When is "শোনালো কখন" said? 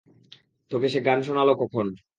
1.27-1.85